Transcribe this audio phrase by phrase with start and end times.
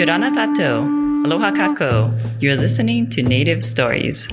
[0.00, 0.80] Yorana Tato,
[1.26, 2.08] Aloha Kako.
[2.40, 4.26] You're listening to Native Stories.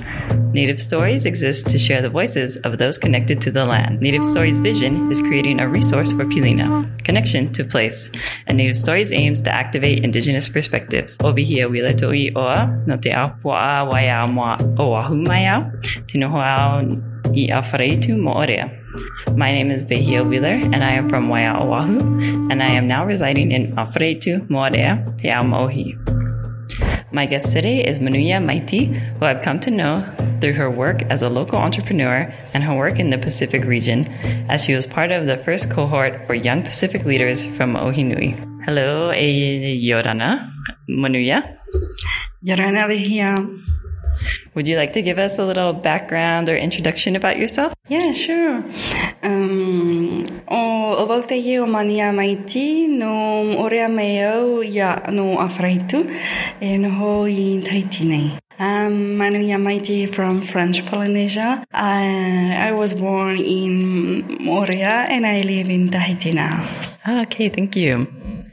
[0.53, 3.99] Native Stories exists to share the voices of those connected to the land.
[3.99, 8.09] Native Stories' vision is creating a resource for Pilina, connection to place.
[8.47, 11.17] And Native Stories aims to activate indigenous perspectives.
[11.17, 15.69] Obihia wila to'i oa, no te apua'a waiau moa oahu mai au,
[16.07, 16.95] tino hoau
[17.35, 18.71] i awhareitu mo orea.
[19.35, 21.99] My name is Behia Wheeler, and I am from Waia Oahu,
[22.49, 25.95] and I am now residing in Afareaitu, Moarea, Te Ao Maohi.
[27.11, 30.03] My guest today is Manuia Maiti, who I've come to know
[30.41, 34.07] through her work as a local entrepreneur and her work in the Pacific region,
[34.49, 38.35] as she was part of the first cohort for young Pacific leaders from Ohinui.
[38.65, 40.51] Hello, Yorana,
[40.89, 41.57] Manuia.
[42.43, 43.76] Yorana Behia.
[44.55, 47.73] Would you like to give us a little background or introduction about yourself?
[47.89, 48.63] Yeah, sure.
[49.23, 56.09] Um, o about the year mania maiti no orea meo ya no afraitu
[56.61, 58.39] e no ho i Tahiti nei.
[58.59, 61.63] I'm Manuia Maiti from French Polynesia.
[61.71, 66.65] I, I was born in Morea and I live in Tahiti now.
[67.07, 68.07] Okay, thank you.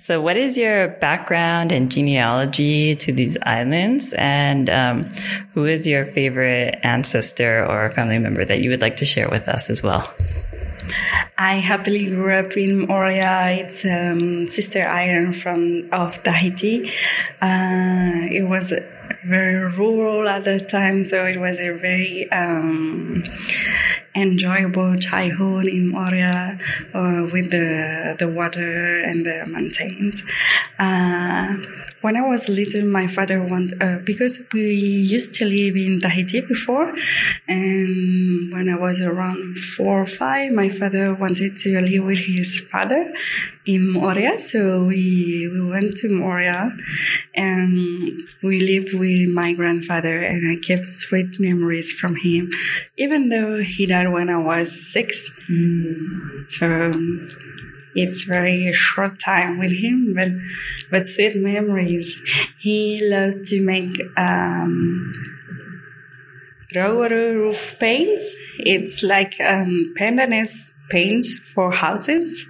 [0.05, 4.13] So, what is your background and genealogy to these islands?
[4.19, 5.09] And um,
[5.55, 9.49] who is your favorite ancestor or family member that you would like to share with
[9.49, 10.13] us as well?
[11.39, 13.49] I happily grew up in Morea.
[13.53, 16.93] It's um, sister island from of Tahiti.
[17.41, 18.75] Uh, it was
[19.25, 23.25] very rural at the time, so it was a very um,
[24.15, 26.61] enjoyable childhood in Moorea
[26.95, 30.23] uh, with the the water and the mountains.
[30.79, 31.57] Uh,
[32.01, 36.41] when I was little, my father wanted uh, because we used to live in Tahiti
[36.43, 36.95] before,
[37.49, 42.61] and when I was around four or five, my father wanted to live with his
[42.61, 43.13] father
[43.67, 44.39] in Moorea.
[44.41, 46.77] so we we went to Moorea
[47.35, 52.51] and we lived with my grandfather, and I kept sweet memories from him,
[52.97, 55.31] even though he died when I was six.
[55.51, 56.51] Mm.
[56.51, 56.93] So
[57.95, 60.29] it's very short time with him, but
[60.91, 62.15] but sweet memories.
[62.59, 65.13] He loved to make um,
[66.75, 68.35] roof paints.
[68.59, 72.47] It's like um, pandanus paints for houses.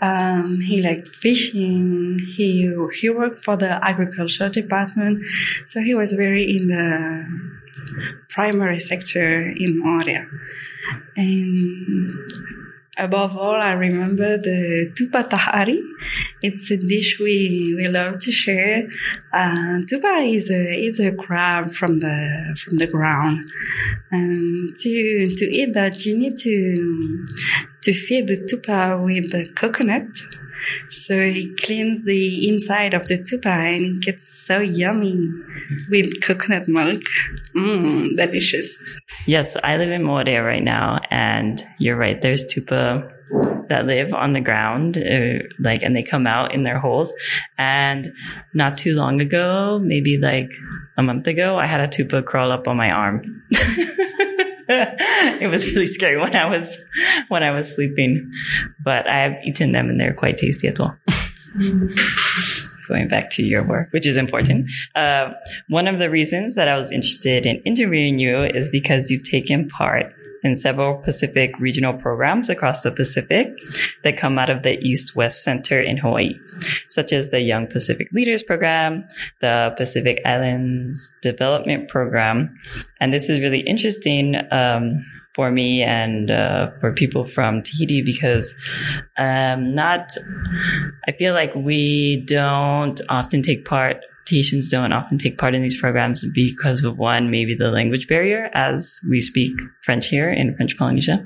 [0.00, 2.18] Um, he liked fishing.
[2.36, 5.22] He he worked for the agriculture department,
[5.68, 7.51] so he was very in the
[8.28, 10.26] primary sector in Morea.
[11.16, 12.10] And
[12.98, 15.80] above all, I remember the tupa tahari.
[16.42, 18.88] It's a dish we, we love to share.
[19.32, 23.42] Uh, tupa is a is a crab from the from the ground,
[24.10, 27.26] and to to eat that you need to
[27.82, 30.08] to feed the tupa with the coconut.
[30.90, 35.28] So it cleans the inside of the tupa and it gets so yummy
[35.90, 37.02] with coconut milk.
[37.54, 39.00] Mmm, delicious.
[39.26, 42.20] Yes, I live in Morea right now, and you're right.
[42.20, 43.10] There's tupa
[43.68, 47.12] that live on the ground, uh, like, and they come out in their holes.
[47.58, 48.12] And
[48.54, 50.52] not too long ago, maybe like
[50.98, 53.22] a month ago, I had a tupa crawl up on my arm.
[54.68, 56.76] it was really scary when I was
[57.28, 58.30] when I was sleeping,
[58.84, 60.98] but I have eaten them and they're quite tasty as well.
[62.88, 64.70] Going back to your work, which is important.
[64.94, 65.32] Uh,
[65.68, 69.68] one of the reasons that I was interested in interviewing you is because you've taken
[69.68, 70.12] part
[70.42, 73.48] in several Pacific regional programs across the Pacific
[74.04, 76.34] that come out of the East West Center in Hawaii,
[76.88, 79.04] such as the Young Pacific Leaders Program,
[79.40, 82.54] the Pacific Islands Development Program.
[83.00, 84.36] And this is really interesting.
[84.50, 85.04] Um,
[85.34, 88.54] for me and uh, for people from Tahiti because
[89.16, 90.10] um, not,
[91.08, 95.80] I feel like we don't often take part Tahitians don't often take part in these
[95.80, 99.52] programs because of one, maybe the language barrier, as we speak
[99.82, 101.24] French here in French Polynesia.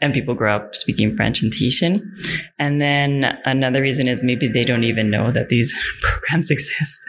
[0.00, 2.14] And people grow up speaking French and Tahitian.
[2.58, 7.00] And then another reason is maybe they don't even know that these programs exist.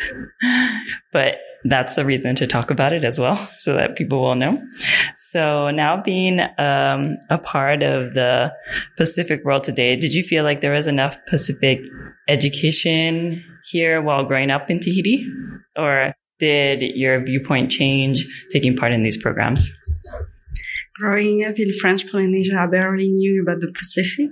[1.11, 1.35] but
[1.65, 4.61] that's the reason to talk about it as well, so that people will know.
[5.17, 8.53] So now being um, a part of the
[8.95, 11.81] Pacific world today, did you feel like there was enough Pacific
[12.27, 15.25] education here while growing up in Tahiti?
[15.77, 19.71] Or did your viewpoint change taking part in these programs?
[20.99, 24.31] Growing up in French Polynesia, I barely knew about the Pacific.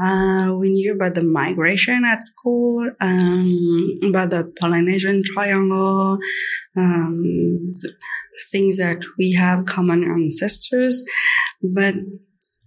[0.00, 6.18] Uh, we knew about the migration at school, um, about the Polynesian Triangle,
[6.76, 7.72] um,
[8.52, 11.04] things that we have common ancestors,
[11.62, 11.94] but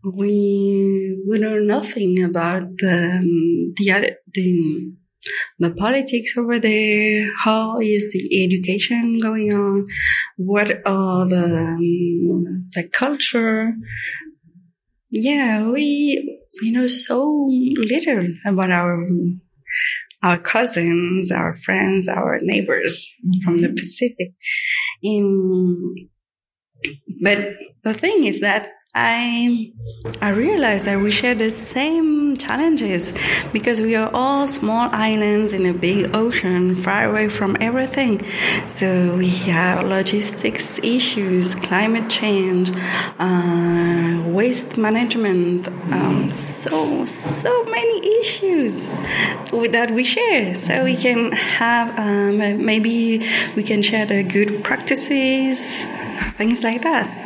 [0.03, 4.91] we we know nothing about the um, the the
[5.59, 7.29] the politics over there?
[7.43, 9.85] How is the education going on?
[10.37, 13.73] What are the, um, the culture?
[15.09, 19.07] Yeah, we, you know so little about our,
[20.23, 23.07] our cousins, our friends, our neighbors
[23.43, 24.31] from the Pacific.
[25.03, 26.09] In,
[27.21, 29.71] but the thing is that I
[30.21, 33.13] I realized that we share the same challenges
[33.53, 38.25] because we are all small islands in a big ocean, far away from everything.
[38.67, 42.73] So we have logistics issues, climate change,
[43.17, 48.87] uh, waste management, um, so so many issues
[49.71, 50.59] that we share.
[50.59, 55.85] So we can have um, maybe we can share the good practices,
[56.35, 57.20] things like that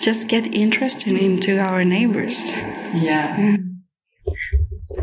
[0.00, 2.52] just get interested into our neighbors.
[2.94, 3.36] Yeah.
[3.36, 3.66] Mm.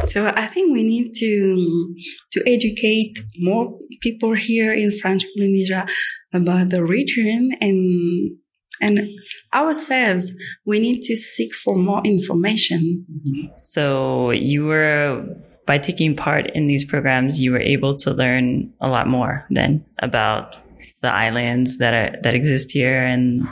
[0.08, 1.96] So I think we need to
[2.34, 5.88] to educate more people here in French Polynesia
[6.34, 8.38] about the region and
[8.82, 9.08] and
[9.54, 10.32] ourselves.
[10.66, 12.82] We need to seek for more information.
[12.82, 13.48] Mm-hmm.
[13.58, 15.26] So you were
[15.66, 19.86] by taking part in these programs, you were able to learn a lot more then
[20.00, 20.56] about
[21.02, 23.48] the islands that are that exist here and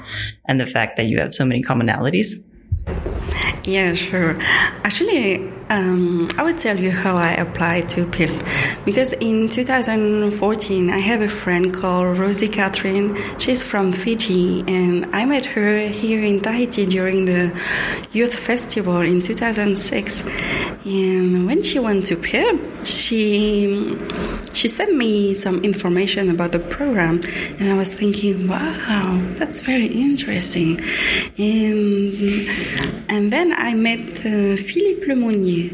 [0.48, 2.34] and the fact that you have so many commonalities?
[3.66, 4.38] Yeah, sure.
[4.84, 8.44] Actually, um, I would tell you how I applied to PILP
[8.86, 13.18] because in 2014 I have a friend called Rosie Catherine.
[13.40, 17.60] She's from Fiji, and I met her here in Tahiti during the
[18.12, 20.24] youth festival in 2006.
[20.86, 23.98] And when she went to PILP, she
[24.54, 27.22] she sent me some information about the program,
[27.60, 30.80] and I was thinking, wow, that's very interesting.
[31.38, 32.48] And
[33.10, 35.72] and then I met uh, Philippe Lemonnier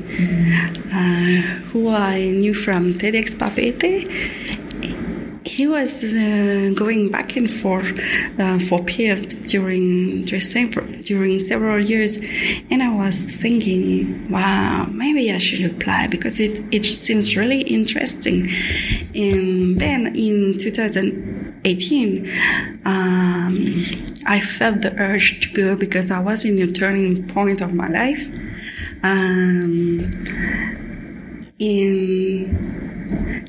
[0.92, 1.42] uh,
[1.72, 4.50] who I knew from TEDx Papeete.
[5.52, 7.92] He was uh, going back and forth
[8.40, 12.24] uh, for PILP during, during several years,
[12.70, 18.50] and I was thinking, wow, maybe I should apply because it, it seems really interesting.
[19.14, 22.32] And then in 2018,
[22.86, 27.74] um, I felt the urge to go because I was in a turning point of
[27.74, 28.26] my life.
[29.04, 30.24] Um,
[31.60, 32.91] in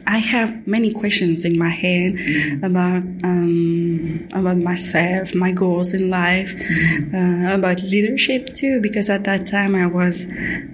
[0.07, 2.65] I have many questions in my head mm-hmm.
[2.65, 7.15] about um, about myself, my goals in life, mm-hmm.
[7.15, 8.81] uh, about leadership too.
[8.81, 10.27] Because at that time I was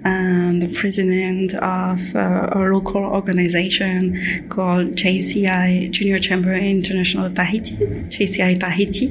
[0.03, 7.75] um, the president of uh, a local organization called JCI Junior Chamber International Tahiti,
[8.15, 9.07] JCI Tahiti.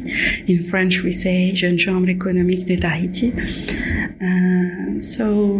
[0.47, 3.33] In French, we say Jeune Chambre Économique de Tahiti.
[4.21, 5.59] Uh, so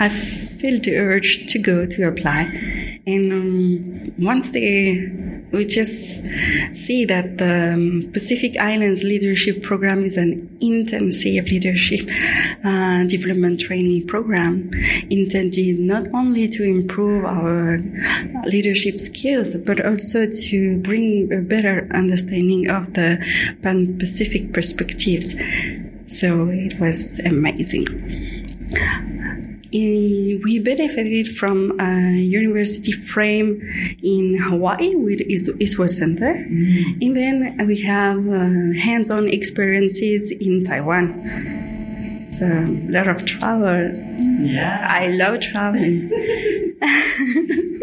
[0.00, 2.73] I felt the urge to go to apply.
[3.06, 5.12] And um, once they,
[5.52, 6.24] we just
[6.74, 12.08] see that the um, Pacific Islands Leadership Program is an intensive leadership
[12.64, 14.70] uh, development training program
[15.10, 17.78] intended not only to improve our
[18.46, 23.18] leadership skills, but also to bring a better understanding of the
[23.62, 25.34] Pan-Pacific perspectives.
[26.08, 28.44] So it was amazing
[29.74, 33.60] we benefited from a university frame
[34.02, 36.34] in Hawaii with East West Center.
[36.34, 37.02] Mm-hmm.
[37.02, 41.12] And then we have uh, hands-on experiences in Taiwan.
[42.38, 43.92] So a lot of travel.
[44.40, 44.86] Yeah.
[44.88, 46.10] I love traveling.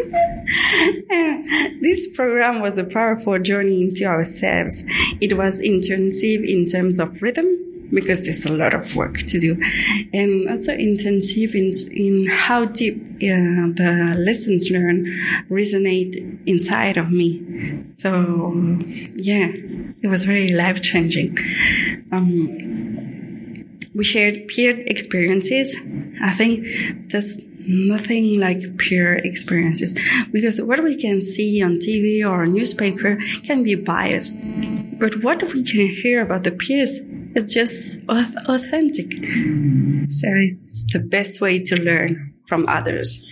[1.80, 4.84] this program was a powerful journey into ourselves.
[5.20, 7.46] It was intensive in terms of rhythm,
[7.92, 9.60] because there's a lot of work to do
[10.12, 15.06] and also intensive in, in how deep uh, the lessons learned
[15.50, 17.84] resonate inside of me.
[17.98, 18.52] So
[19.16, 19.48] yeah,
[20.02, 21.38] it was very life changing.
[22.10, 25.76] Um, we shared peer experiences.
[26.22, 26.66] I think
[27.10, 29.94] there's nothing like peer experiences
[30.32, 34.34] because what we can see on TV or newspaper can be biased.
[34.98, 36.98] But what we can hear about the peers
[37.34, 39.12] it's just authentic.
[40.10, 43.28] So it's the best way to learn from others.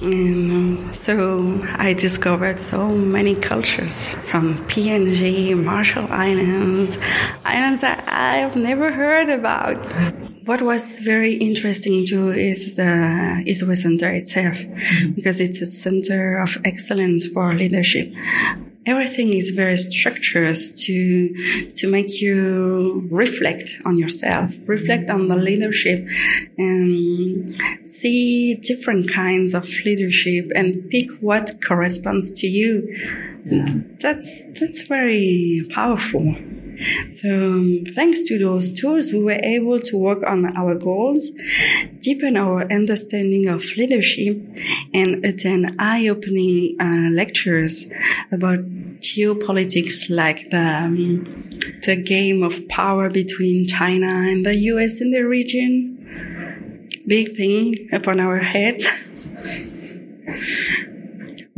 [0.00, 6.96] And so I discovered so many cultures from PNG, Marshall Islands,
[7.44, 9.92] islands that I've never heard about.
[10.44, 14.58] What was very interesting too is uh, East West Center itself,
[15.14, 18.14] because it's a center of excellence for leadership
[18.88, 26.08] everything is very structured to to make you reflect on yourself, reflect on the leadership,
[26.56, 27.54] and
[27.86, 32.72] see different kinds of leadership and pick what corresponds to you.
[33.44, 33.66] Yeah.
[34.00, 36.36] That's that's very powerful.
[37.10, 41.30] So um, thanks to those tools, we were able to work on our goals,
[42.00, 44.36] deepen our understanding of leadership,
[44.94, 47.92] and attend eye-opening uh, lectures
[48.30, 48.60] about
[49.00, 51.48] geopolitics, like the um,
[51.84, 55.00] the game of power between China and the U.S.
[55.00, 56.88] in the region.
[57.06, 58.86] Big thing upon our heads.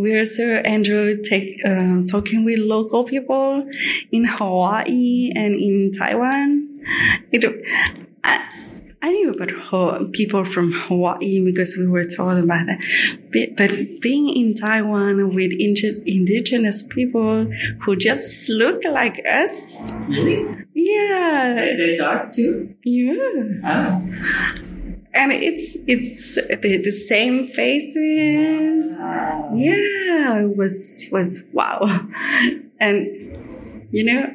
[0.01, 3.69] we also enjoy take, uh, talking with local people
[4.11, 6.81] in Hawaii and in Taiwan.
[7.31, 7.45] It,
[8.25, 8.49] I,
[9.03, 12.83] I knew about people from Hawaii because we were told about that.
[13.33, 17.45] But, but being in Taiwan with indigenous people
[17.83, 19.93] who just look like us.
[20.09, 20.65] Really?
[20.75, 21.75] Yeah.
[21.77, 22.75] They're dark too?
[22.85, 23.17] Yeah.
[23.65, 24.70] Oh
[25.13, 28.97] and it's it's the, the same faces.
[28.97, 29.51] Wow.
[29.55, 32.09] Yeah, it was was wow.
[32.79, 33.07] And
[33.91, 34.27] you know,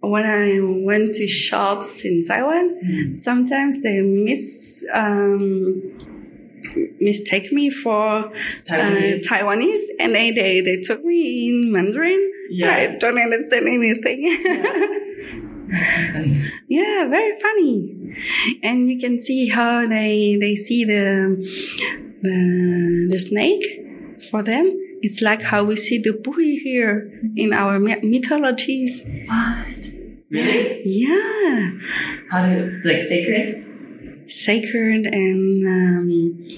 [0.00, 3.16] when I went to shops in Taiwan, mm.
[3.16, 5.96] sometimes they miss um,
[7.00, 8.32] mistake me for
[8.64, 9.26] Taiwanese.
[9.26, 12.32] Uh, Taiwanese, and they, they they took me in Mandarin.
[12.50, 12.74] Yeah.
[12.74, 14.22] I don't understand anything.
[14.22, 15.28] Yeah.
[16.68, 18.07] yeah, very funny.
[18.62, 21.36] And you can see how they they see the
[22.22, 23.64] the, the snake
[24.30, 24.74] for them.
[25.00, 29.08] It's like how we see the buoy here in our mythologies.
[29.26, 29.90] What?
[30.30, 30.82] Really?
[30.84, 31.70] Yeah.
[32.30, 33.64] How do like sacred?
[34.28, 36.48] Sacred and um,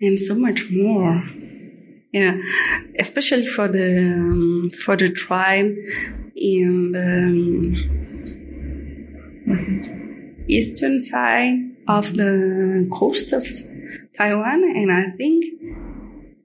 [0.00, 1.24] and so much more.
[2.12, 2.36] Yeah,
[2.98, 5.74] especially for the um, for the tribe
[6.36, 8.11] in the um,
[10.48, 11.54] eastern side
[11.88, 13.44] of the coast of
[14.16, 15.44] Taiwan, and I think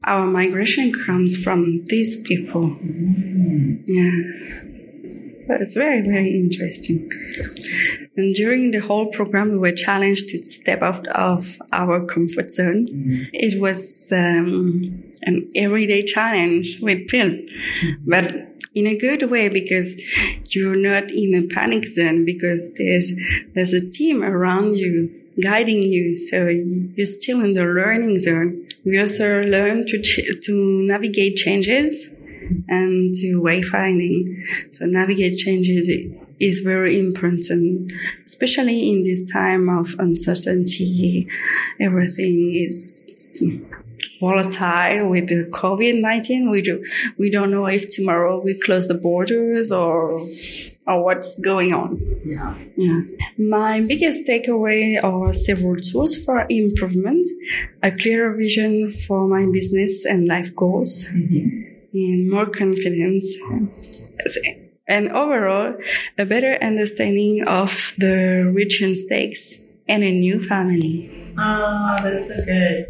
[0.04, 2.70] our migration comes from these people.
[2.82, 3.84] Mm.
[3.86, 4.58] Yeah.
[5.42, 7.10] So it's very, very interesting.
[8.18, 12.86] And during the whole program, we were challenged to step out of our comfort zone.
[12.86, 13.24] Mm-hmm.
[13.32, 18.10] It was um, an everyday challenge with film, mm-hmm.
[18.10, 19.90] but in a good way because
[20.54, 23.12] you're not in a panic zone because there's
[23.56, 25.10] there's a team around you
[25.42, 30.54] guiding you so you're still in the learning zone we also learn to ch- to
[30.86, 32.08] navigate changes
[32.68, 35.90] and to wayfinding so navigate changes
[36.40, 37.92] is very important
[38.26, 41.28] especially in this time of uncertainty
[41.80, 42.98] everything is
[44.20, 46.52] volatile with the COVID-19.
[46.52, 46.84] We do,
[47.18, 50.20] we don't know if tomorrow we close the borders or,
[50.88, 52.00] or what's going on.
[52.26, 52.56] Yeah.
[52.76, 53.02] Yeah.
[53.38, 57.28] My biggest takeaway are several tools for improvement,
[57.84, 61.64] a clearer vision for my business and life goals, mm-hmm.
[61.94, 63.38] and more confidence.
[64.88, 65.76] And overall,
[66.18, 71.34] a better understanding of the region stakes and a new family.
[71.38, 72.86] Oh, that's so good.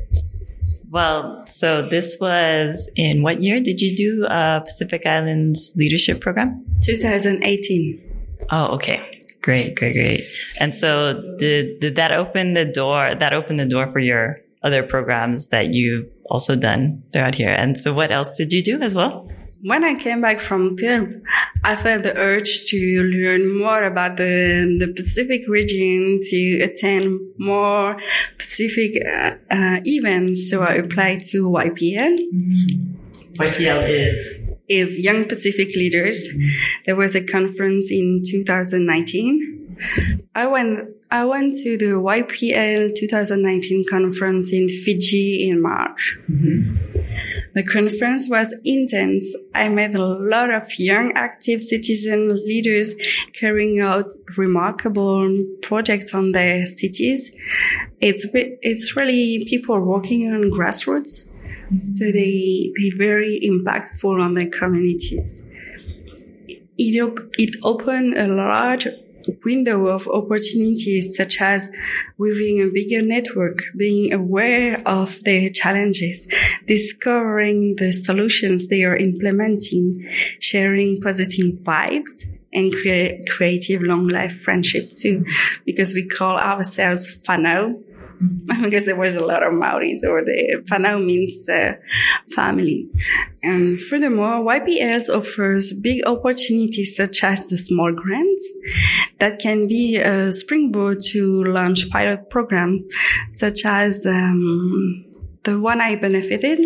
[0.89, 6.65] Well, so this was in what year did you do a Pacific Islands leadership program?
[6.83, 8.45] 2018.
[8.51, 9.21] Oh, okay.
[9.41, 10.21] Great, great, great.
[10.59, 14.83] And so did did that open the door that opened the door for your other
[14.83, 17.53] programs that you've also done throughout here?
[17.53, 19.29] And so what else did you do as well?
[19.61, 21.15] When I came back from Perth,
[21.63, 27.97] I felt the urge to learn more about the, the Pacific region, to attend more
[28.37, 30.49] Pacific uh, uh, events.
[30.49, 32.17] So I applied to YPL.
[32.33, 33.41] Mm-hmm.
[33.41, 34.51] YPL is?
[34.67, 36.27] Is Young Pacific Leaders.
[36.27, 36.47] Mm-hmm.
[36.85, 39.53] There was a conference in 2019.
[40.33, 46.17] I went, I went to the YPL 2019 conference in Fiji in March.
[46.29, 47.16] Mm-hmm.
[47.53, 49.35] The conference was intense.
[49.55, 52.93] I met a lot of young active citizen leaders
[53.33, 54.05] carrying out
[54.37, 57.35] remarkable projects on their cities.
[57.99, 61.33] It's, it's really people working on grassroots.
[61.75, 65.43] So they, they very impactful on their communities.
[66.77, 68.87] It, op- it opened a large
[69.43, 71.69] window of opportunities such as
[72.17, 76.27] weaving a bigger network, being aware of their challenges,
[76.65, 80.07] discovering the solutions they are implementing,
[80.39, 82.09] sharing positive vibes,
[82.53, 85.25] and create creative long life friendship too,
[85.65, 87.81] because we call ourselves whanau,
[88.61, 90.59] because there was a lot of Maoris over there.
[90.69, 91.73] Whanau means uh,
[92.33, 92.89] family.
[93.43, 98.47] And furthermore, YPL offers big opportunities such as the small grants
[99.19, 102.93] that can be a springboard to launch pilot programs
[103.29, 105.05] such as um,
[105.43, 106.59] the one I benefited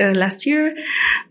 [0.00, 0.76] uh, last year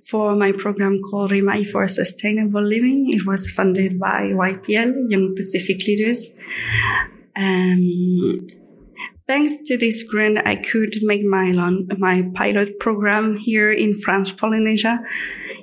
[0.09, 3.07] for my program called Rimai for Sustainable Living.
[3.09, 6.39] It was funded by YPL, Young Pacific Leaders.
[7.35, 8.37] Um,
[9.27, 11.51] thanks to this grant, I could make my
[11.97, 15.03] my pilot program here in French Polynesia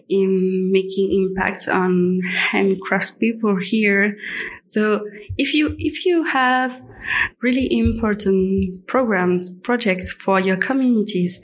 [0.09, 4.17] in making impacts on handcraft people here.
[4.65, 5.07] So
[5.39, 6.81] if you, if you have
[7.41, 11.41] really important programs, projects for your communities,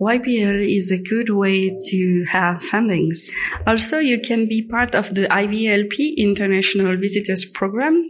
[0.00, 3.30] YPL is a good way to have fundings.
[3.66, 8.08] Also, you can be part of the IVLP International Visitors Program,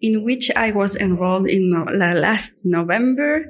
[0.00, 3.46] in which I was enrolled in last November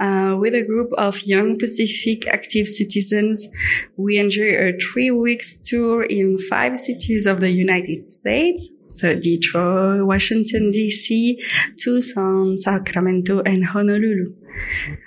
[0.00, 3.48] uh, with a group of young Pacific active citizens.
[3.96, 10.06] We enjoy a three weeks tour in five cities of the United States so Detroit,
[10.06, 11.42] Washington, D.C.,
[11.78, 14.34] Tucson, Sacramento, and Honolulu.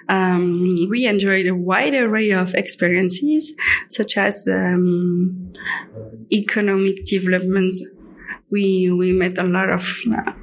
[0.10, 3.53] Um, we enjoyed a wide array of experiences,
[3.89, 5.50] such as um,
[6.32, 7.84] economic developments.
[8.51, 10.34] We we met a lot of uh,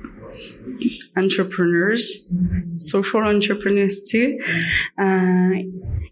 [1.16, 2.32] entrepreneurs,
[2.76, 4.38] social entrepreneurs too,
[4.98, 5.50] uh,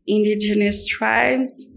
[0.07, 1.72] indigenous tribes,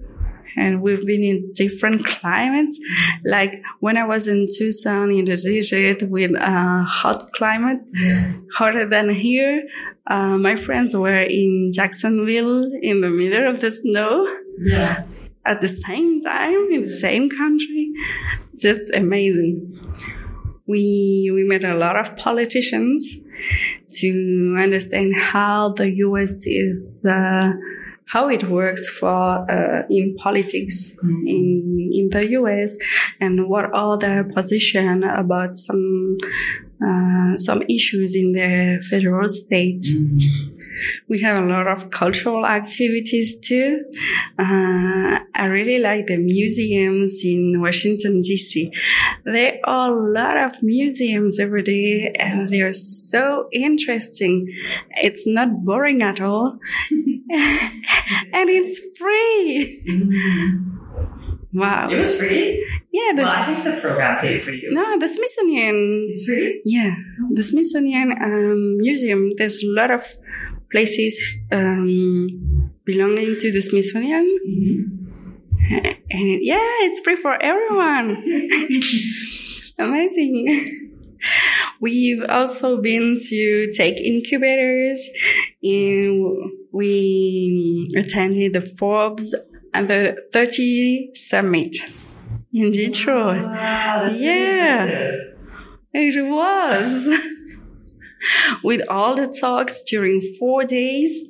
[0.55, 2.77] and we've been in different climates.
[3.23, 7.81] Like when I was in Tucson in the desert with a hot climate,
[8.53, 9.63] hotter than here,
[10.07, 14.25] uh, my friends were in Jacksonville in the middle of the snow.
[14.59, 15.03] Yeah.
[15.45, 17.91] At the same time, in the same country.
[18.59, 19.79] Just amazing.
[20.65, 23.15] We, we met a lot of politicians
[23.99, 26.45] to understand how the U.S.
[26.45, 27.53] is, uh,
[28.09, 31.27] how it works for uh, in politics mm-hmm.
[31.27, 32.77] in in the US
[33.19, 36.17] and what are their position about some
[36.85, 39.81] uh, some issues in the federal state.
[39.81, 40.55] Mm-hmm.
[41.07, 43.85] We have a lot of cultural activities too.
[44.37, 48.69] Uh, I really like the museums in Washington DC.
[49.23, 54.51] There are a lot of museums every day and they're so interesting.
[54.97, 56.59] It's not boring at all.
[58.33, 60.61] and it's free.
[61.55, 61.87] Wow.
[61.89, 62.67] It was free?
[62.91, 63.13] Yeah.
[63.15, 64.71] The, well, I think the program paid for you.
[64.73, 66.07] No, the Smithsonian.
[66.09, 66.61] It's free?
[66.65, 66.95] Yeah.
[67.31, 70.03] The Smithsonian um, Museum, there's a lot of
[70.69, 71.17] places
[71.53, 74.37] um, belonging to the Smithsonian.
[74.45, 75.05] Mm-hmm.
[76.09, 78.17] And yeah, it's free for everyone.
[79.79, 80.91] Amazing.
[81.79, 85.09] We've also been to take incubators
[85.63, 89.33] and we attended the Forbes
[89.73, 91.75] Under 30 summit
[92.53, 93.43] in Detroit.
[93.43, 95.11] Wow, yeah,
[95.93, 97.07] it was.
[98.63, 101.29] With all the talks during four days.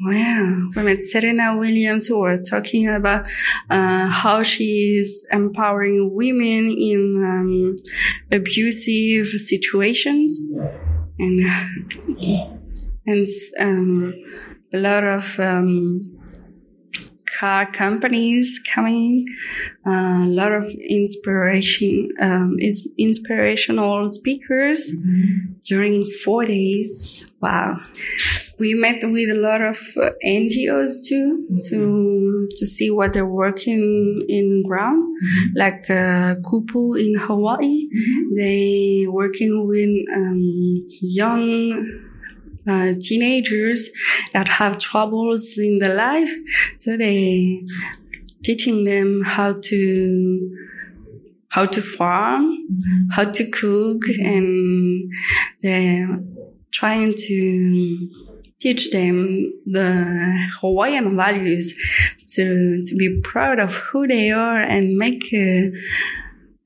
[0.00, 0.70] Wow.
[0.74, 3.28] We met Serena Williams who were talking about
[3.70, 7.76] uh, how she is empowering women in um,
[8.32, 10.40] abusive situations
[11.18, 12.61] and
[13.06, 13.26] and
[13.58, 14.14] um,
[14.72, 16.22] a lot of um,
[17.42, 19.26] car companies coming,
[19.84, 22.56] uh, a lot of inspiration, um,
[22.98, 25.54] inspirational speakers mm-hmm.
[25.68, 27.34] during four days.
[27.40, 27.80] Wow.
[28.60, 31.58] We met with a lot of uh, NGOs too mm-hmm.
[31.68, 35.58] to to see what they're working in ground, mm-hmm.
[35.58, 37.88] like uh, Kupu in Hawaii.
[37.88, 38.34] Mm-hmm.
[38.36, 42.11] They working with um, young
[42.68, 43.90] uh, teenagers
[44.32, 46.32] that have troubles in their life.
[46.78, 47.64] So they
[48.42, 50.58] teaching them how to
[51.48, 52.66] how to farm,
[53.10, 55.02] how to cook, and
[55.60, 56.18] they're
[56.70, 58.08] trying to
[58.58, 61.76] teach them the Hawaiian values
[62.34, 65.72] to to be proud of who they are and make a,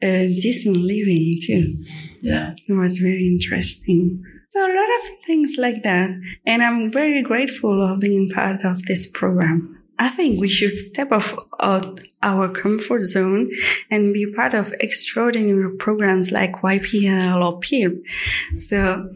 [0.03, 1.83] a decent living too.
[2.23, 4.23] Yeah, it was very interesting.
[4.57, 6.09] So a lot of things like that.
[6.47, 9.83] And I'm very grateful of being part of this program.
[9.99, 13.49] I think we should step off out our comfort zone
[13.91, 18.03] and be part of extraordinary programs like YPL or PILP.
[18.57, 19.13] So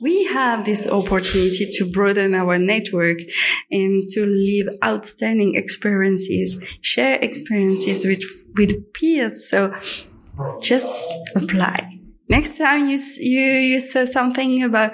[0.00, 3.18] we have this opportunity to broaden our network
[3.72, 8.22] and to live outstanding experiences, share experiences with,
[8.56, 9.50] with peers.
[9.50, 9.74] So
[10.60, 10.86] just
[11.34, 12.01] apply.
[12.32, 13.42] Next time you you
[13.72, 14.92] you say something about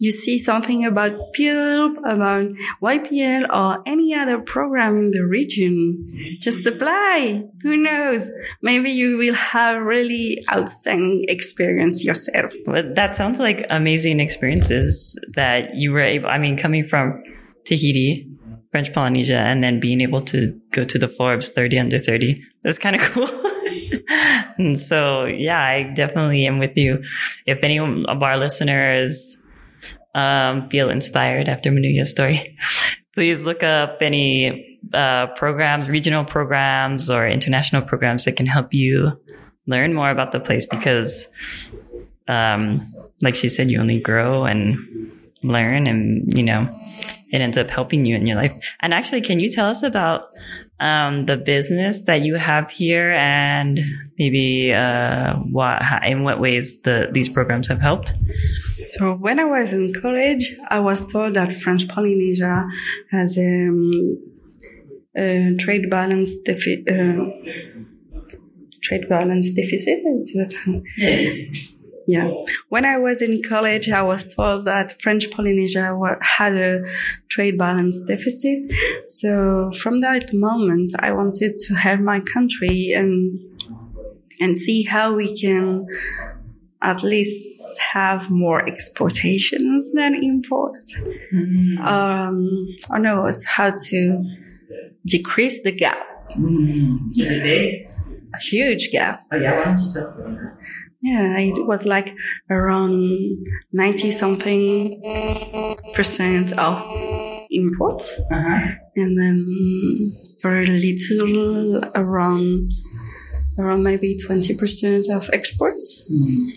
[0.00, 2.46] you see something about PILP, about
[2.82, 6.08] YPL or any other program in the region,
[6.40, 7.44] just apply.
[7.62, 8.28] Who knows?
[8.60, 12.52] Maybe you will have really outstanding experience yourself.
[12.66, 17.22] Well, that sounds like amazing experiences that you were able, I mean, coming from
[17.66, 18.26] Tahiti,
[18.72, 22.42] French Polynesia, and then being able to go to the Forbes 30 under 30.
[22.64, 23.28] That's kind of cool.
[24.60, 27.02] And so, yeah, I definitely am with you.
[27.46, 29.36] If any of our listeners
[30.14, 32.56] um, feel inspired after Manuia's story,
[33.14, 39.18] please look up any uh, programs, regional programs or international programs that can help you
[39.66, 41.28] learn more about the place because,
[42.28, 42.80] um,
[43.22, 44.76] like she said, you only grow and
[45.42, 46.68] learn and, you know,
[47.32, 48.52] it ends up helping you in your life.
[48.80, 50.30] And actually, can you tell us about
[50.80, 53.80] um, the business that you have here and
[54.18, 58.14] maybe uh, what, in what ways the, these programs have helped?
[58.86, 62.66] So when I was in college, I was told that French Polynesia
[63.10, 64.18] has um,
[65.16, 66.88] a trade balance deficit.
[66.88, 67.26] Uh,
[68.82, 70.82] trade balance deficit is that?
[70.96, 71.69] Yes.
[72.10, 72.28] Yeah.
[72.70, 76.84] When I was in college, I was told that French Polynesia had a
[77.28, 78.72] trade balance deficit.
[79.06, 83.38] So from that moment, I wanted to help my country and,
[84.40, 85.86] and see how we can
[86.82, 90.96] at least have more exportations than imports.
[91.32, 91.78] Mm-hmm.
[91.80, 94.00] Um, I know it's how to
[95.06, 96.04] decrease the gap.
[96.30, 97.06] Mm-hmm.
[97.10, 97.88] Is it big?
[98.34, 99.26] A huge gap.
[99.32, 100.56] Oh yeah, why don't you tell us about that?
[101.02, 102.14] Yeah, it was like
[102.50, 105.02] around 90 something
[105.94, 106.84] percent of
[107.50, 108.20] imports.
[108.30, 108.74] Uh-huh.
[108.96, 112.70] And then very little around,
[113.58, 116.10] around maybe 20% of exports.
[116.12, 116.48] Mm-hmm.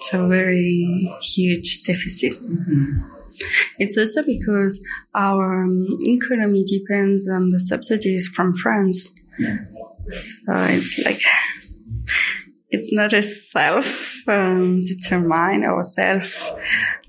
[0.00, 2.32] So very huge deficit.
[2.32, 3.16] Mm-hmm.
[3.78, 4.82] It's also because
[5.14, 9.12] our um, economy depends on the subsidies from France.
[9.38, 9.58] Yeah.
[10.08, 11.20] So it's like,
[12.76, 16.52] it's not a self um, determined or self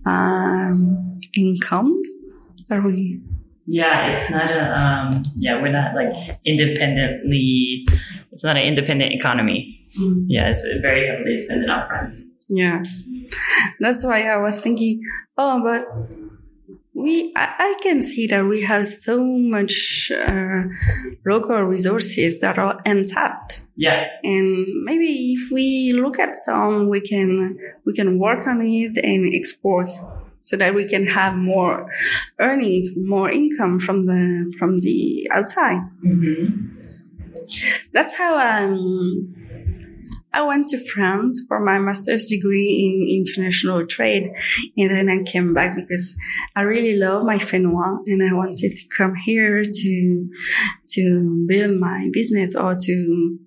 [0.06, 2.02] um, income
[2.70, 3.20] that we.
[3.66, 4.62] Yeah, it's not a.
[4.80, 7.86] Um, yeah, we're not like independently.
[8.32, 9.78] It's not an independent economy.
[10.00, 10.26] Mm.
[10.28, 12.36] Yeah, it's very heavily dependent on France.
[12.48, 12.84] Yeah,
[13.82, 15.02] that's why I was thinking.
[15.38, 15.86] Oh, but
[16.94, 20.64] we I, I, can see that we have so much uh,
[21.26, 27.58] local resources that are untapped yeah and maybe if we look at some we can
[27.86, 29.92] we can work on it and export
[30.40, 31.90] so that we can have more
[32.40, 36.68] earnings more income from the from the outside mm-hmm.
[37.94, 39.34] that's how um
[40.34, 44.32] I went to France for my master's degree in international trade.
[44.78, 46.16] And then I came back because
[46.56, 50.30] I really love my Fenois and I wanted to come here to,
[50.90, 53.40] to build my business or to,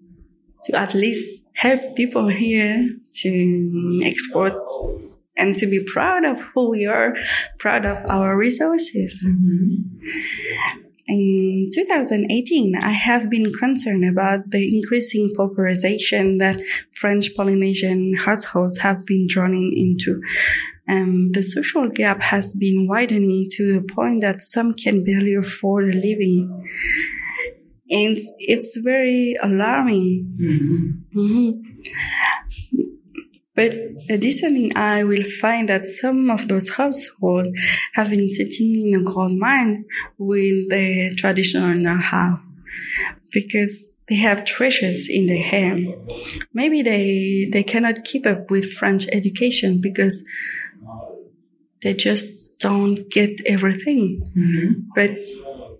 [0.64, 4.54] to at least help people here to export
[5.36, 7.16] and to be proud of who we are,
[7.58, 9.24] proud of our resources.
[9.26, 10.86] Mm-hmm.
[11.08, 19.04] In 2018, I have been concerned about the increasing pauperization that French Polynesian households have
[19.06, 20.22] been drawn into.
[20.88, 25.84] Um, the social gap has been widening to the point that some can barely afford
[25.92, 26.64] a living.
[27.90, 30.36] And it's very alarming.
[30.40, 31.18] Mm-hmm.
[31.18, 32.80] Mm-hmm.
[33.56, 33.72] But
[34.08, 37.50] additionally, I will find that some of those households
[37.94, 39.84] have been sitting in a gold mine
[40.16, 42.38] with the traditional know-how
[43.32, 45.88] because they have treasures in their hand.
[46.54, 50.24] Maybe they, they cannot keep up with French education because
[51.82, 54.22] they just don't get everything.
[54.36, 54.80] Mm-hmm.
[54.94, 55.10] But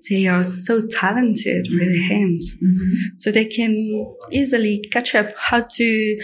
[0.08, 2.56] they are so talented with their hands.
[2.62, 3.16] Mm-hmm.
[3.16, 6.20] So they can easily catch up how to,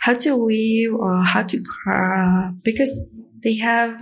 [0.00, 2.92] how to weave or how to craft because
[3.42, 4.00] they have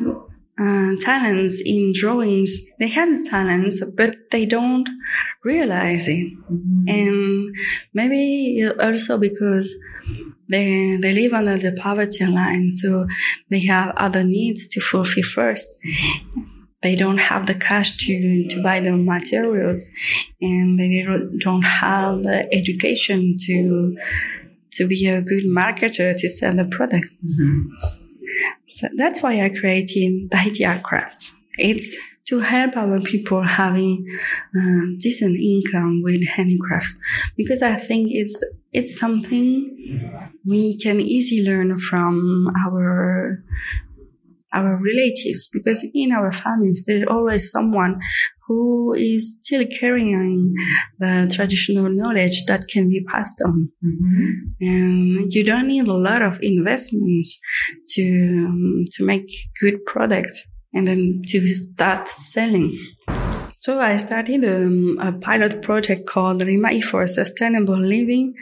[0.61, 2.57] uh, talents in drawings.
[2.79, 4.89] They have the talents, but they don't
[5.45, 6.33] realize it.
[6.51, 6.89] Mm-hmm.
[6.89, 7.57] And
[7.95, 9.75] maybe also because
[10.49, 12.73] they, they live under the poverty line.
[12.73, 13.07] So
[13.51, 15.65] they have other needs to fulfill 1st
[16.83, 19.91] they don't have the cash to, to buy the materials
[20.41, 21.05] and they
[21.39, 23.97] don't have the education to,
[24.73, 27.07] to be a good marketer to sell the product.
[27.25, 27.75] Mm-hmm.
[28.67, 31.35] So that's why I created the Art Crafts.
[31.59, 31.97] It's
[32.29, 34.07] to help our people having
[34.55, 36.95] uh, decent income with handicrafts
[37.37, 43.43] because I think it's it's something we can easily learn from our
[44.53, 47.99] our relatives because in our families there's always someone
[48.47, 50.55] who is still carrying
[50.99, 54.27] the traditional knowledge that can be passed on mm-hmm.
[54.61, 57.39] and you don't need a lot of investments
[57.87, 59.29] to um, to make
[59.61, 62.79] good products and then to start selling
[63.61, 68.35] so I started um, a pilot project called Rimai for Sustainable Living,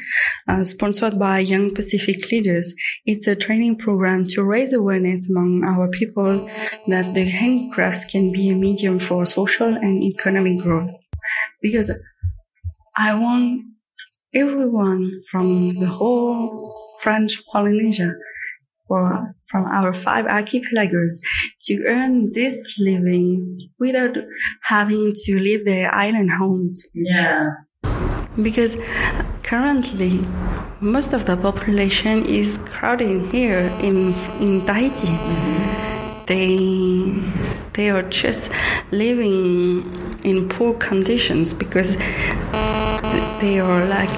[0.46, 2.74] uh, sponsored by Young Pacific Leaders.
[3.06, 6.46] It's a training program to raise awareness among our people
[6.88, 10.94] that the handicrafts can be a medium for social and economic growth.
[11.62, 11.90] Because
[12.94, 13.62] I want
[14.34, 18.12] everyone from the whole French Polynesia
[18.86, 21.20] for, from our five archipelagos
[21.62, 24.16] to earn this living without
[24.64, 26.88] having to leave their island homes.
[26.94, 27.50] Yeah.
[28.40, 28.76] Because
[29.42, 30.20] currently,
[30.80, 35.08] most of the population is crowding here in in Tahiti.
[35.08, 36.24] Mm-hmm.
[36.26, 37.22] They
[37.72, 38.52] they are just
[38.90, 39.84] living
[40.22, 41.96] in poor conditions because
[43.40, 44.12] they are like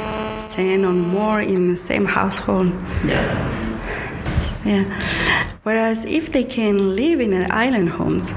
[0.50, 2.72] ten or more in the same household.
[3.07, 3.48] Yeah.
[4.68, 4.85] Yeah.
[5.62, 8.35] Whereas if they can live in their island homes,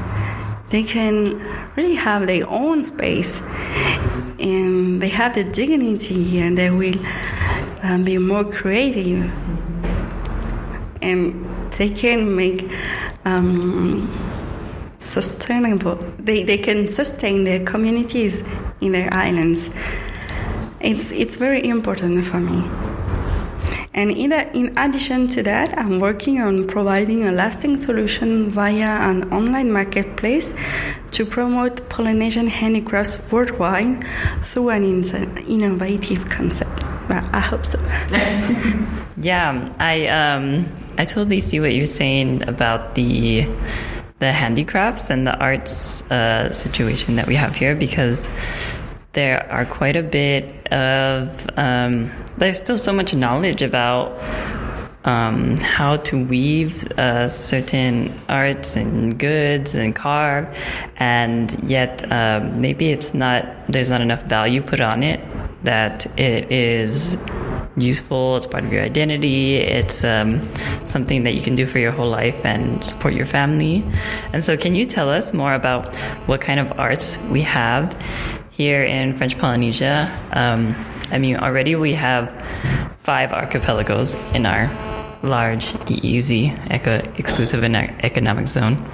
[0.69, 1.37] they can
[1.75, 3.41] really have their own space
[4.39, 6.95] and they have the dignity here and they will
[7.83, 9.29] um, be more creative
[11.01, 12.63] and they can make
[13.25, 14.07] um,
[14.99, 18.41] sustainable they, they can sustain their communities
[18.79, 19.69] in their islands
[20.79, 22.61] it's it's very important for me
[23.93, 28.87] and in, a, in addition to that, I'm working on providing a lasting solution via
[28.87, 30.53] an online marketplace
[31.11, 34.05] to promote Polynesian handicrafts worldwide
[34.43, 36.83] through an in- innovative concept.
[37.09, 37.79] Well, I hope so.
[39.17, 40.65] yeah, I um,
[40.97, 43.45] I totally see what you're saying about the
[44.19, 48.29] the handicrafts and the arts uh, situation that we have here because
[49.13, 52.09] there are quite a bit of um,
[52.41, 54.19] there's still so much knowledge about
[55.03, 60.47] um, how to weave uh, certain arts and goods and carve,
[60.97, 65.19] and yet uh, maybe it's not there's not enough value put on it
[65.63, 67.15] that it is
[67.77, 68.37] useful.
[68.37, 69.57] It's part of your identity.
[69.57, 70.41] It's um,
[70.83, 73.83] something that you can do for your whole life and support your family.
[74.33, 77.95] And so, can you tell us more about what kind of arts we have
[78.51, 80.07] here in French Polynesia.
[81.11, 82.29] I mean, already we have
[83.01, 84.69] five archipelagos in our
[85.23, 88.89] large easy, eco- exclusive economic zone.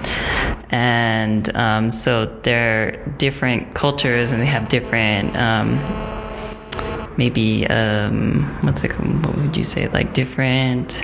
[0.70, 5.78] And um, so they're different cultures and they have different, um,
[7.16, 11.02] maybe, um, what's it, what would you say, like different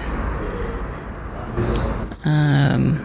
[2.24, 2.98] um,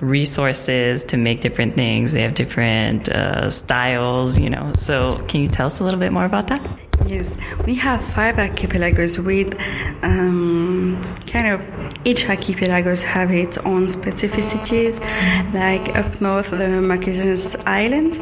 [0.00, 2.12] resources to make different things.
[2.12, 4.72] They have different uh, styles, you know.
[4.74, 6.62] So, can you tell us a little bit more about that?
[7.06, 9.54] Yes, we have five archipelagos with
[10.02, 11.60] um, kind of
[12.04, 14.98] each archipelagos have its own specificities.
[15.54, 18.18] Like up north, the Marquesas Islands,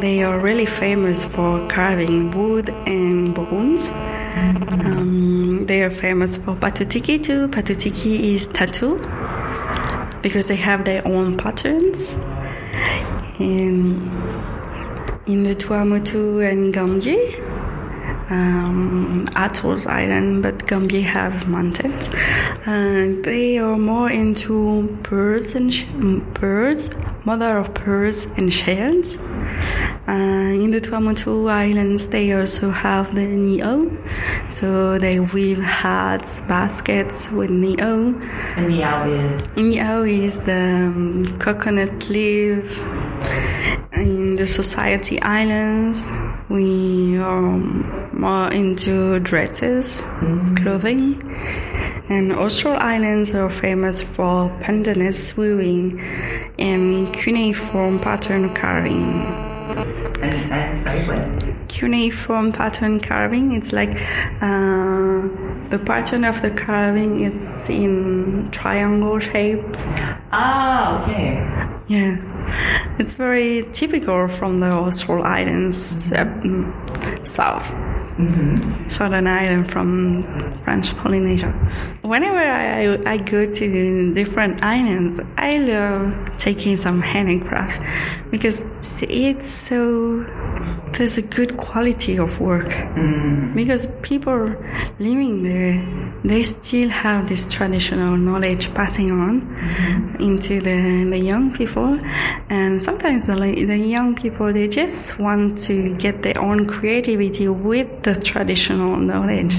[0.00, 3.88] they are really famous for carving wood and bones.
[3.88, 7.48] Um, they are famous for patutiki too.
[7.48, 8.98] Patutiki is tattoo
[10.22, 12.12] because they have their own patterns.
[13.38, 14.00] In,
[15.26, 17.51] in the Tuamotu and Gambier,
[18.32, 22.08] um, atolls island, but Gambier have mountains.
[22.66, 25.84] Uh, they are more into birds and sh-
[26.40, 26.90] birds,
[27.24, 29.16] mother of pearls and shells.
[30.08, 33.96] Uh, in the Tuamotu Islands, they also have the ni'o.
[34.50, 38.14] So they weave hats, baskets with ni'o.
[38.56, 39.56] And ni'o is?
[39.56, 42.80] Ni'o is the um, coconut leaf.
[43.92, 46.04] In the Society Islands,
[46.52, 47.56] we are
[48.12, 50.54] more into dresses, mm-hmm.
[50.56, 51.22] clothing.
[52.10, 55.98] And Austral Islands are famous for pandanus weaving
[56.58, 59.24] and cuneiform pattern carving.
[61.68, 63.54] Cuneiform pattern carving.
[63.54, 63.94] It's like
[64.42, 65.22] uh,
[65.70, 69.86] the pattern of the carving is in triangle shapes.
[70.32, 71.71] Ah, okay.
[71.88, 72.16] Yeah,
[72.98, 77.70] it's very typical from the Austral Islands uh, south.
[78.18, 78.88] Mm-hmm.
[78.88, 80.22] Southern Island from
[80.58, 81.50] French Polynesia.
[82.02, 87.80] Whenever I, I go to different islands, I love taking some handicrafts
[88.30, 88.60] because
[89.02, 90.24] it's so
[90.92, 93.54] there's a good quality of work Mm.
[93.54, 94.54] because people
[94.98, 95.80] living there
[96.22, 99.40] they still have this traditional knowledge passing on
[100.20, 101.98] into the, the young people
[102.50, 103.34] and sometimes the,
[103.66, 109.54] the young people they just want to get their own creativity with the traditional knowledge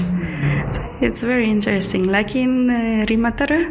[1.00, 3.62] it's very interesting like in uh, Rimatara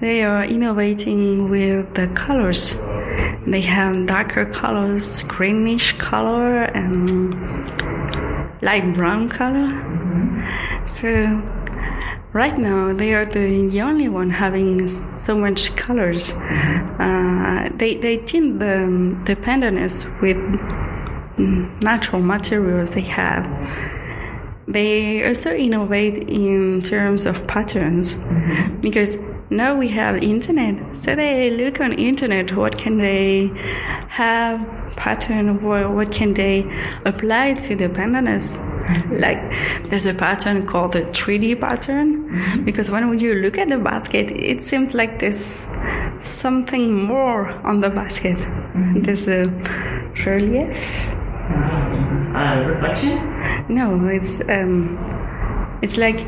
[0.00, 2.76] they are innovating with the colors
[3.46, 7.34] they have darker colors greenish color and
[8.62, 9.66] light brown color.
[10.86, 11.42] So
[12.32, 16.32] right now they are the only one having so much colors.
[16.32, 20.38] Uh, they they tint the the pandanus with
[21.38, 23.46] natural materials they have.
[24.68, 28.14] They also innovate in terms of patterns
[28.80, 29.16] because
[29.50, 30.96] now we have internet.
[30.98, 32.56] So they look on internet.
[32.56, 33.50] What can they
[34.08, 34.58] have
[34.96, 35.62] pattern?
[35.62, 36.62] What, can they
[37.04, 38.50] apply to the pandanus?
[39.10, 39.38] Like
[39.90, 44.62] there's a pattern called the 3D pattern because when you look at the basket, it
[44.62, 45.44] seems like there's
[46.22, 48.38] something more on the basket.
[49.02, 49.44] There's a
[50.24, 51.16] relief.
[51.50, 53.18] Uh, reflection?
[53.68, 54.98] No, it's um,
[55.82, 56.24] it's like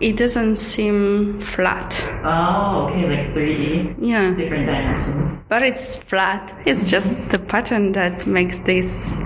[0.00, 2.04] it doesn't seem flat.
[2.24, 5.40] Oh, okay, like 3D, Yeah, different dimensions.
[5.48, 6.54] but it's flat.
[6.66, 9.16] It's just the pattern that makes this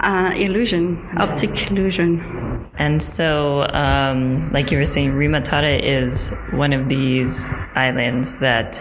[0.00, 2.68] uh, illusion, optic illusion.
[2.78, 8.80] And so, um, like you were saying, Rimatara is one of these islands that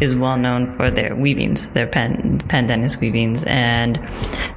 [0.00, 3.44] is well known for their weavings, their pan, pandanus weavings.
[3.44, 4.00] And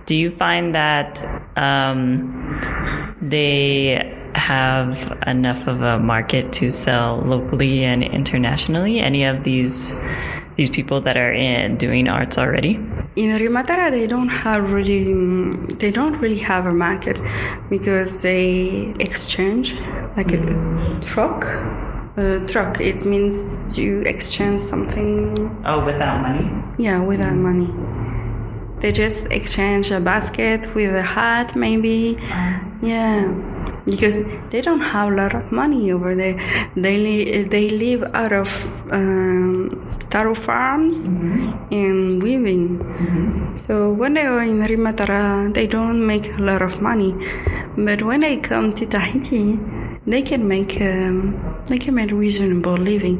[0.06, 1.22] do you find that
[1.56, 9.00] um, they have enough of a market to sell locally and internationally?
[9.00, 9.94] Any of these
[10.58, 12.72] these people that are in doing arts already?
[13.16, 15.14] In Rimatara, they don't have really,
[15.76, 17.18] they don't really have a market
[17.70, 19.76] because they exchange
[20.18, 21.46] like a troc.
[22.18, 26.50] A troc, it means to exchange something Oh, without money.
[26.80, 27.46] Yeah, without mm.
[27.50, 27.70] money.
[28.80, 32.18] They just exchange a basket with a hat, maybe.
[32.32, 32.62] Ah.
[32.82, 33.28] Yeah,
[33.86, 36.40] because they don't have a lot of money over there.
[36.76, 38.50] They li- they live out of
[38.92, 41.74] um, taro farms mm-hmm.
[41.74, 42.80] and weaving.
[42.80, 43.58] Mm-hmm.
[43.58, 47.16] So when they are in Rimatara, they don't make a lot of money.
[47.78, 49.60] But when they come to Tahiti,
[50.08, 53.18] they can make um, they can make a reasonable living.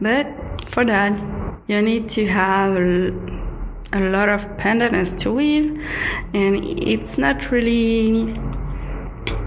[0.00, 0.26] But
[0.68, 1.20] for that,
[1.66, 5.80] you need to have a lot of pandanus to weave,
[6.32, 8.38] and it's not really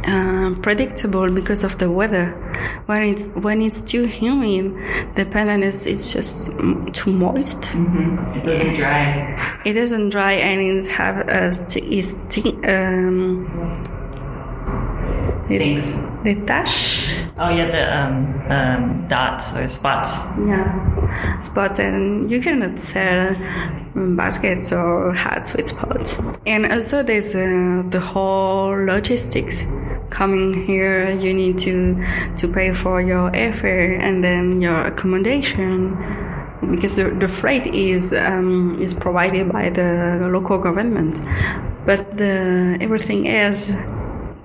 [0.08, 2.32] uh, predictable because of the weather.
[2.86, 4.74] When it's when it's too humid,
[5.16, 7.66] the pandanus is just mm, too moist.
[7.76, 9.62] It doesn't dry.
[9.66, 13.84] It doesn't dry and it have a sti- um,
[15.44, 16.06] Sinks.
[16.24, 17.24] the tash.
[17.38, 20.18] Oh yeah, the um, um, dots or spots.
[20.40, 23.36] Yeah, spots, and you cannot sell
[23.96, 26.20] um, baskets or hats with spots.
[26.46, 29.66] And also, there's uh, the whole logistics.
[30.10, 31.96] Coming here, you need to
[32.38, 35.98] to pay for your airfare and then your accommodation
[36.72, 41.20] because the, the freight is um, is provided by the local government,
[41.86, 43.76] but the everything else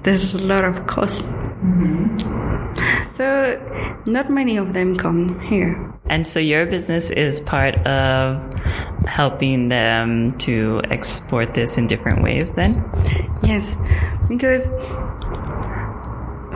[0.03, 1.25] there's a lot of cost.
[1.25, 3.11] Mm-hmm.
[3.11, 5.93] So not many of them come here.
[6.07, 8.53] And so your business is part of
[9.07, 12.85] helping them to export this in different ways then?
[13.43, 13.77] Yes,
[14.29, 14.69] because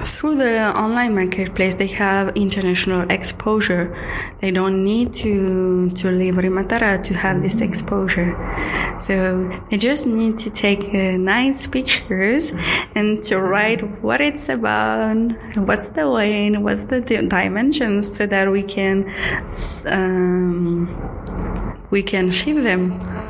[0.07, 3.85] through the online marketplace they have international exposure.
[4.40, 8.35] They don't need to to leave Rimatara to have this exposure.
[9.01, 9.16] So
[9.71, 12.53] they just need to take uh, nice pictures
[12.95, 15.16] and to write what it's about,
[15.57, 19.12] what's the weight, what's the di- dimensions, so that we can
[19.87, 20.88] um,
[21.90, 23.26] we can ship them.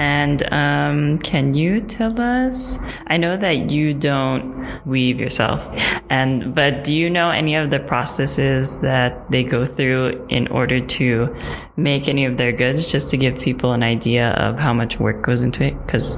[0.00, 2.78] And um, can you tell us?
[3.08, 5.60] I know that you don't weave yourself,
[6.08, 10.80] and but do you know any of the processes that they go through in order
[10.80, 11.36] to
[11.76, 15.20] make any of their goods, just to give people an idea of how much work
[15.20, 15.78] goes into it?
[15.84, 16.16] Because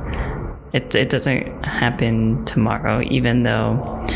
[0.72, 4.06] it it doesn't happen tomorrow, even though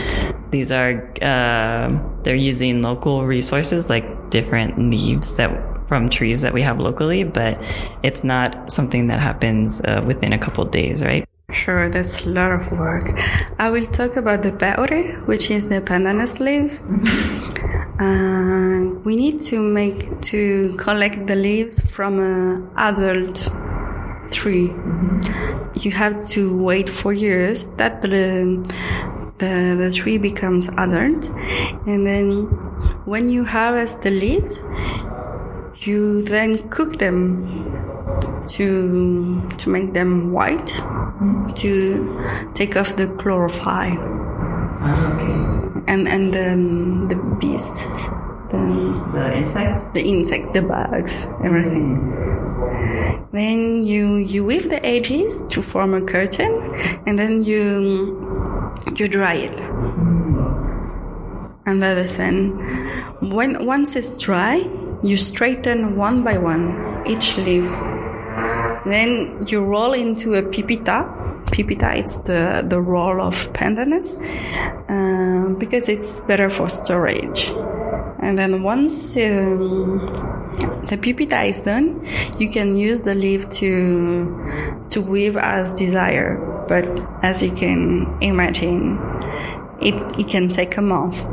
[0.53, 1.91] these are uh,
[2.23, 5.51] they're using local resources like different leaves that
[5.89, 7.59] from trees that we have locally, but
[8.03, 11.25] it's not something that happens uh, within a couple days, right?
[11.53, 13.17] Sure, that's a lot of work.
[13.59, 16.83] I will talk about the pae'ore, which is the pandanus leaf.
[18.01, 23.49] Uh, we need to make to collect the leaves from an adult
[24.33, 24.73] tree.
[25.75, 28.11] You have to wait four years that the,
[29.39, 31.31] the, the tree becomes adult.
[31.87, 32.47] And then
[33.07, 34.59] when you harvest the leaves,
[35.81, 37.47] you then cook them
[38.49, 40.67] to to make them white
[41.55, 42.23] to
[42.55, 43.99] take off the chlorophyll
[44.83, 45.33] okay.
[45.87, 48.09] and and the, the beasts
[48.51, 48.59] the,
[49.13, 49.91] The insects?
[49.91, 52.13] the insect the bugs everything
[53.33, 56.53] then you you weave the edges to form a curtain
[57.07, 58.23] and then you
[58.97, 59.61] you dry it
[61.67, 62.51] under the sun
[63.21, 64.63] when once it's dry
[65.07, 67.71] you straighten one by one each leaf
[68.87, 71.25] then you roll into a pipita.
[71.47, 74.15] Pipita, it's the, the roll of pandanus
[74.89, 77.51] uh, because it's better for storage.
[78.21, 79.99] And then once um,
[80.89, 82.05] the pipita is done,
[82.39, 86.67] you can use the leaf to to weave as desired.
[86.69, 86.87] But
[87.23, 88.99] as you can imagine,
[89.81, 91.25] it, it can take a month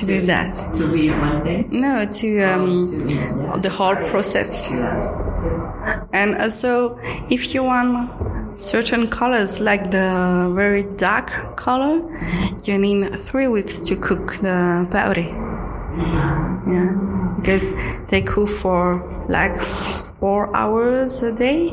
[0.00, 0.72] to do that.
[0.74, 1.68] To weave one thing?
[1.70, 3.56] No, to um, To- yeah.
[3.58, 4.70] the whole process.
[6.12, 6.98] And also,
[7.30, 8.10] if you want
[8.58, 11.96] certain colors, like the very dark color,
[12.64, 15.26] you need three weeks to cook the powder.
[16.66, 16.94] Yeah,
[17.36, 17.70] because
[18.08, 19.60] they cook for like
[20.20, 21.68] four hours a day.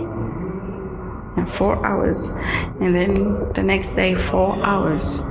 [1.38, 2.32] Yeah, four hours,
[2.82, 5.21] and then the next day four hours,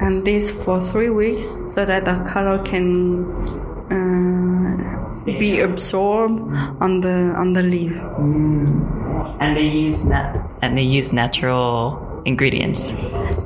[0.00, 3.24] and this for three weeks so that the color can
[3.90, 6.40] uh, be absorbed
[6.80, 7.92] on the on the leaf.
[9.40, 12.92] And they use nat- and they use natural ingredients.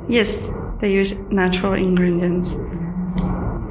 [0.07, 0.49] Yes,
[0.79, 2.55] they use natural ingredients.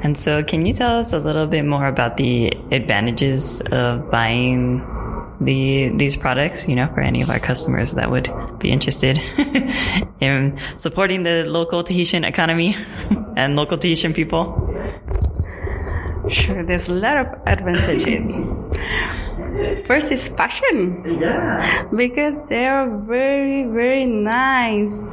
[0.03, 4.81] And so, can you tell us a little bit more about the advantages of buying
[5.41, 6.69] the these products?
[6.69, 8.29] You know, for any of our customers that would
[8.61, 9.19] be interested
[10.21, 12.77] in supporting the local Tahitian economy
[13.37, 14.67] and local Tahitian people.
[16.29, 18.29] Sure, there's a lot of advantages.
[19.85, 21.05] First is fashion.
[21.21, 21.87] Yeah.
[21.95, 25.13] because they are very very nice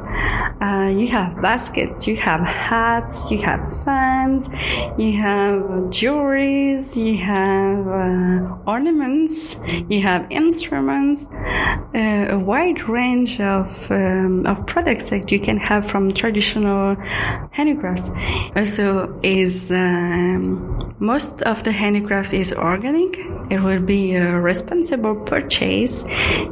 [0.61, 4.47] uh, you have baskets you have hats you have fans
[4.97, 9.57] you have jewelries you have uh, ornaments
[9.89, 11.25] you have instruments
[11.95, 16.95] uh, a wide range of um, of products that you can have from traditional
[17.51, 18.09] handicrafts
[18.55, 23.17] also is um, most of the handicrafts is organic.
[23.49, 26.03] It will be a responsible purchase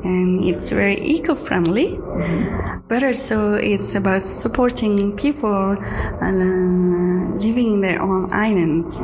[0.03, 1.99] and it's very eco-friendly.
[2.87, 5.77] But also it's about supporting people
[6.21, 8.95] and uh, living in their own islands.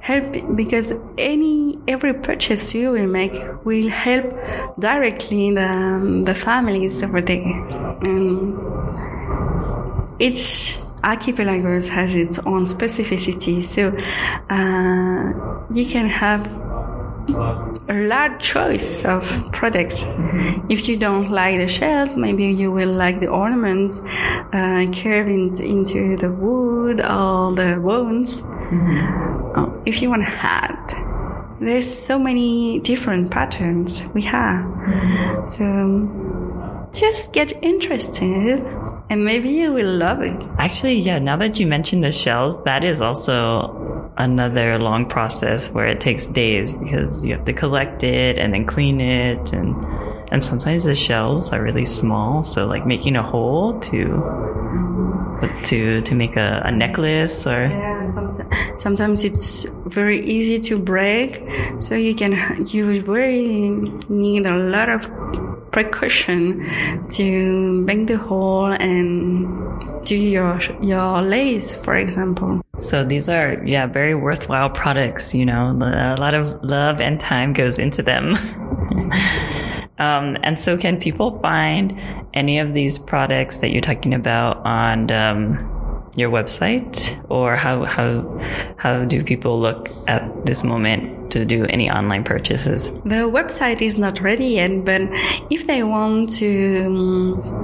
[0.00, 3.34] Help because any every purchase you will make
[3.64, 4.24] will help
[4.78, 7.42] directly the, the families over there.
[8.00, 8.56] And
[10.20, 13.88] each archipelagos has its own specificity so
[14.50, 15.32] uh,
[15.72, 16.46] you can have
[17.88, 19.22] a large choice of
[19.52, 20.04] products.
[20.70, 25.52] If you don't like the shells, maybe you will like the ornaments uh, carved in-
[25.62, 28.40] into the wood or the bones.
[29.56, 30.94] Oh, if you want a hat,
[31.60, 34.64] there's so many different patterns we have.
[35.50, 38.60] So just get interested
[39.10, 40.42] and maybe you will love it.
[40.58, 45.86] Actually, yeah, now that you mentioned the shells, that is also another long process where
[45.86, 49.80] it takes days because you have to collect it and then clean it and
[50.30, 53.98] and sometimes the shells are really small, so like making a hole to
[55.64, 61.42] to to make a, a necklace or Yeah, sometimes, sometimes it's very easy to break,
[61.80, 62.32] so you can
[62.66, 63.70] you really
[64.08, 65.08] need a lot of
[65.70, 66.64] precaution
[67.10, 72.62] to make the hole and do your your lace, for example.
[72.78, 75.34] So these are, yeah, very worthwhile products.
[75.34, 78.34] You know, a lot of love and time goes into them.
[79.98, 81.98] um, and so, can people find
[82.34, 88.40] any of these products that you're talking about on um, your website, or how how
[88.76, 92.90] how do people look at this moment to do any online purchases?
[93.04, 95.02] The website is not ready yet, but
[95.50, 96.84] if they want to.
[96.86, 97.54] um,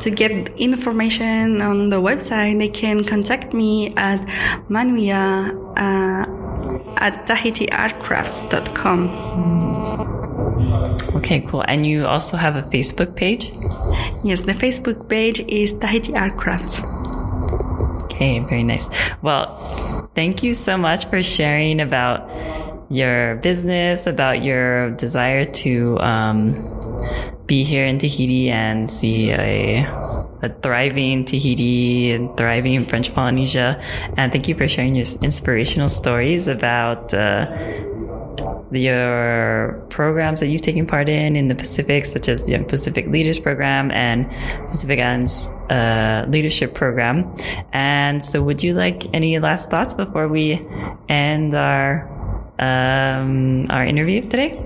[0.00, 4.20] to get information on the website, they can contact me at
[4.68, 6.26] manuia uh,
[6.96, 9.08] at tahitiartcrafts.com.
[11.16, 11.64] Okay, cool.
[11.68, 13.52] And you also have a Facebook page.
[14.24, 16.80] Yes, the Facebook page is Tahiti Art Crafts.
[18.04, 18.88] Okay, very nice.
[19.22, 22.30] Well, thank you so much for sharing about
[22.90, 26.54] your business, about your desire to um,
[27.46, 29.84] be here in Tahiti and see a,
[30.42, 33.82] a thriving Tahiti and thriving French Polynesia.
[34.16, 37.46] And thank you for sharing your inspirational stories about uh,
[38.74, 43.38] your programs that you've taken part in in the Pacific, such as Young Pacific Leaders
[43.38, 44.30] Program and
[44.68, 47.34] Pacific Islands uh, Leadership Program.
[47.72, 50.64] And so, would you like any last thoughts before we
[51.08, 52.08] end our
[52.58, 54.58] um, our interview today?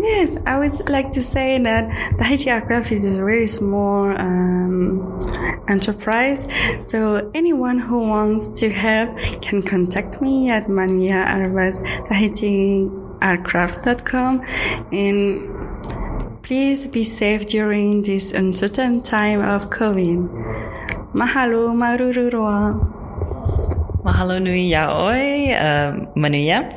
[0.00, 5.18] Yes, I would like to say that Tahiti Art Crafts is a very small um,
[5.68, 6.46] enterprise.
[6.80, 11.54] So anyone who wants to help can contact me at manuia and
[16.44, 20.28] please be safe during this uncertain time of COVID.
[21.12, 22.94] Mahalo marururoa.
[24.04, 25.12] Mahalo nui loa,
[25.58, 26.72] uh, manuia.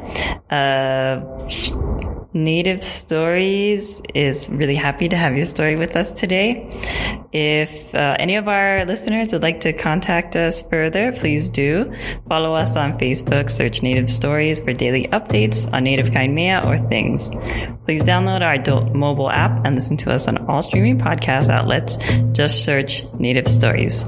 [0.50, 1.91] Uh,
[2.34, 6.70] Native Stories is really happy to have your story with us today.
[7.34, 11.94] If uh, any of our listeners would like to contact us further, please do.
[12.28, 17.30] Follow us on Facebook, search Native Stories for daily updates on Native Kaimea or things.
[17.86, 21.98] Please download our adult mobile app and listen to us on all streaming podcast outlets.
[22.34, 24.06] Just search Native Stories.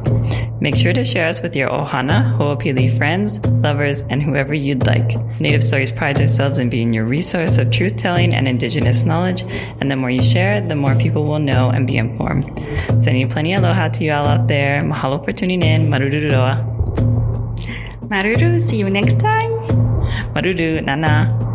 [0.60, 5.14] Make sure to share us with your Ohana, Ho'opili friends, lovers, and whoever you'd like.
[5.40, 9.44] Native Stories prides ourselves in being your resource of truth telling and indigenous knowledge,
[9.82, 12.46] and the more you share, the more people will know and be informed.
[13.14, 14.82] Sending plenty aloha to you all out there.
[14.82, 15.88] Mahalo for tuning in.
[15.88, 16.56] Maruru roa.
[18.08, 19.52] Maruru, see you next time.
[20.34, 21.53] Maruru, nana.